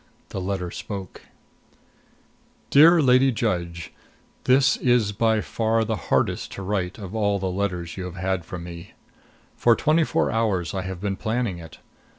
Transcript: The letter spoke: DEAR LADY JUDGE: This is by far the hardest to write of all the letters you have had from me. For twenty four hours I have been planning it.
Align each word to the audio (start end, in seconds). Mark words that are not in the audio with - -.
The 0.29 0.41
letter 0.41 0.71
spoke: 0.71 1.27
DEAR 2.71 3.03
LADY 3.03 3.31
JUDGE: 3.31 3.93
This 4.45 4.75
is 4.77 5.11
by 5.11 5.41
far 5.41 5.85
the 5.85 5.95
hardest 6.09 6.51
to 6.53 6.63
write 6.63 6.97
of 6.97 7.13
all 7.13 7.37
the 7.37 7.51
letters 7.51 7.97
you 7.97 8.05
have 8.05 8.15
had 8.15 8.43
from 8.43 8.63
me. 8.63 8.93
For 9.55 9.75
twenty 9.75 10.03
four 10.03 10.31
hours 10.31 10.73
I 10.73 10.81
have 10.81 11.01
been 11.01 11.17
planning 11.17 11.59
it. 11.59 11.77